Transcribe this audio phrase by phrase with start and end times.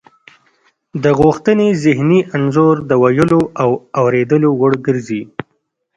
[1.03, 3.69] د غوښتنې ذهني انځور د ویلو او
[3.99, 5.21] اوریدلو وړ ګرځي